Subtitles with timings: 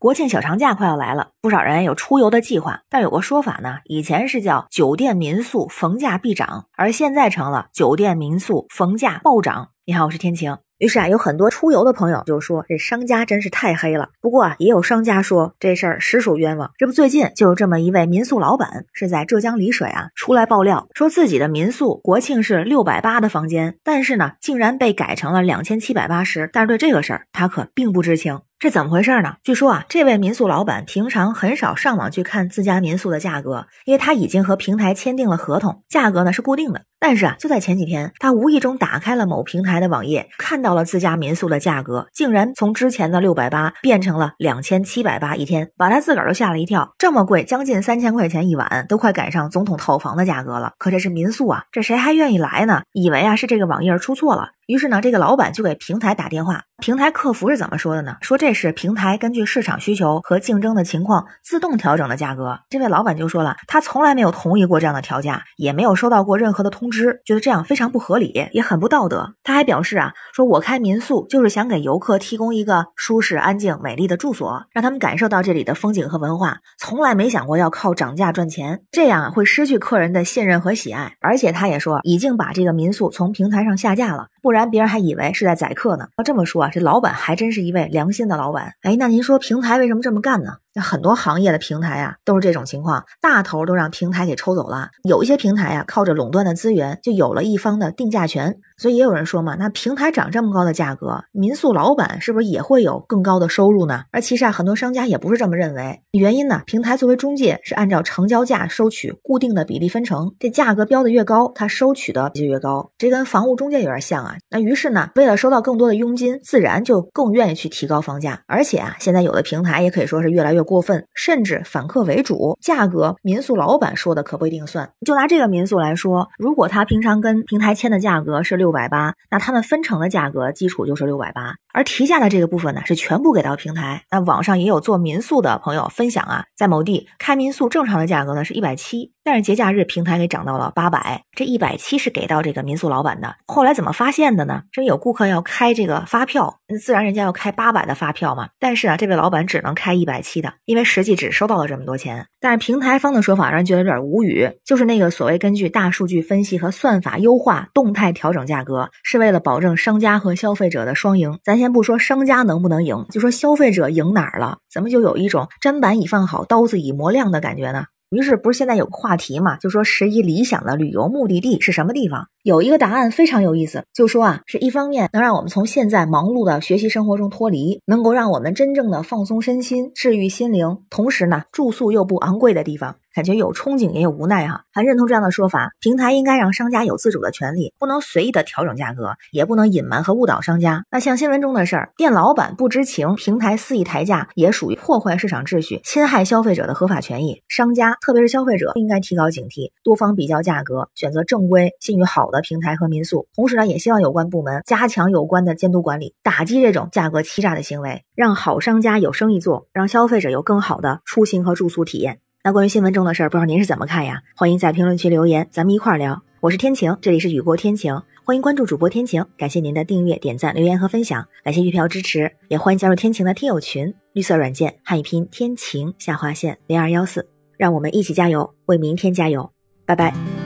[0.00, 9.70] 国庆小长假快要来了，不少人有出游的计划，但有个说法呢，以前是叫酒店民宿逢价必涨，而现在成了酒店民宿逢价暴涨。
[9.86, 10.56] 你好，我是天晴。
[10.78, 14.10] 于是啊，有很多出游的朋友就说这商家真是太黑了。
[14.20, 16.70] 不过啊，也有商家说这事儿实属冤枉。
[16.78, 26.48] 这不，最近就有这么一位民宿老板是在浙江丽水啊出来爆料，说自己的民宿国庆是六百八的房间，但是呢，竟然被改成了两千七百八十。
[26.52, 28.38] 但是对这个事儿，他可并不知情。
[28.60, 29.36] 这怎么回事呢？
[29.44, 36.82] 据说啊，这位民宿老板平常很少上网去看自家民宿的价格，因为他已经和平台签订了合同，价格呢是固定的。
[36.98, 46.92] 但是啊，就在前几天，他无意中打开了某平台的网页，看到了自家民宿的价格，竟然从之前的六百八变成了两千七百八一天，把他自个儿都吓了一跳。
[46.98, 50.72] 这么贵，将近三千块钱一晚，都快赶上总统套房的价格了。
[50.78, 52.82] 可这是民宿啊，这谁还愿意来呢？
[52.92, 54.48] 以为啊是这个网页出错了。
[54.68, 58.16] 于是呢，这个老板就给平台打电话，平台客服是怎么说的呢？
[58.20, 62.58] 说这是平台根据市场需求和竞争的情况自动调整的价格。
[62.68, 69.32] 这位老板就说了，他从来没有同意过这样的调价，也没有收到过任何的通知，觉得这样非常不合理，也很不道德。
[69.42, 81.14] 他还表示啊，说我开民宿就是想给游客提供一个舒适、安静、美丽的住所，让他们感受到这里的风景和文化，从来没想过要靠涨价赚钱，这样啊会失去客人的信任和喜爱。
[81.22, 84.26] 而且他也说，已经把这个民宿从平台上下架了。
[84.48, 86.08] 不然别人还以为是在宰客呢。
[86.16, 88.72] 要这么说啊，这老板还真是一位良心的老板。
[88.80, 90.56] 哎，那您说平台为什么这么干呢？
[90.80, 94.88] 很多行业的平台啊，都是这种情况，大头都让平台给抽走了。
[95.04, 98.56] 有一些平台啊，靠着垄断的资源，就有了一方的定价权。
[98.76, 104.04] 所以也有人说嘛，那平台涨这么高的价格，民宿老板是不是也会有更高的收入呢？
[104.12, 106.00] 而其实啊，很多商家也不是这么认为。
[106.12, 112.92] 原因呢，平台作为中介是按照成交价收取固定的比例分成，这价格标的越高，它收取的就越高。
[112.96, 114.36] 这跟房屋中介有点像啊。
[114.50, 118.40] 那于是呢，为了收到更多的佣金，自然就更愿意去提高房价。
[118.46, 124.88] 而且啊，现在有的平台也可以说是越来越过分，甚至反客为主，价格民宿老板说的可不一定算。
[125.04, 128.68] 就拿这个民宿来说，如果他平常跟平台签的价格是六。
[128.68, 134.02] 百八，那他们分成的价格基础就是六百八，而提价的这个部分呢，是全部给到平台。
[134.10, 139.12] 那网上也有做民宿的朋友分享啊，在某地开民宿正常的价格呢是一百七。
[139.22, 143.36] 但是节假日平台给涨到了八百，这一百七是给到这个民宿老板的。
[143.46, 144.62] 后来怎么发现的呢？
[144.72, 148.48] 这有顾客要开这个发票，那自然人家要开八百的发票嘛。
[148.58, 152.26] 但是啊，这位老板只能开一百七的，因为实际只收到了这么多钱。
[152.40, 161.38] 但是平台方的说法让人觉得有点无语，就是那个所谓根据大数据分析和算法优化动态调整价格，是为了保证商家和消费者的双赢。
[161.44, 167.86] 咱先不说商家能不能赢，就说消费者赢哪儿了，怎么就有一种砧板已放好，刀子已磨亮的感觉呢？
[168.10, 169.56] 于是不是现在有个话题嘛？
[169.58, 172.28] 就说十一理想的旅游目的地是什么地方？
[172.42, 182.96] 有一个答案非常有意思，就说啊，是一方面能让我们从现在忙碌的学习生活中脱离，能够让我们真正的放松身心、治愈心灵，同时呢，住宿又不昂贵的地方。
[183.14, 185.72] 感觉有憧憬也有无奈哈，很认同这样的说法。
[185.80, 190.84] 平台应该让商家有自主的权利，不能随意的调整价格，也不能隐瞒和误导商家。
[190.88, 197.42] 那像新闻中的事儿，店老板不知情，平台肆意抬价，也属于破坏市场秩序，侵害消费者的合法权益。
[197.48, 203.26] 商家，特别是消费者，应该提高警惕，多方比较价格，选择正规、信誉好的平台和民宿。
[203.34, 212.20] 同时呢，也希望有关部门加强有关的监督管理，打击这种价格欺诈的行为，让好商家有生意做，让消费者有更好的出行和住宿体验。
[212.44, 214.22] 那关于新闻中的事儿，不知道您是怎么看呀？
[214.36, 216.22] 欢迎在评论区留言，咱们一块儿聊。
[216.40, 229.50] 我是天晴，这里是雨过天晴，欢迎关注主播天晴，感谢您的订阅、点赞、留言和分享，感谢月票支持，也欢迎加入天晴的听友群，绿色软件汉语拼天晴下划线零二幺四，让我们一起加油，为明天加油，
[229.84, 230.37] 拜拜。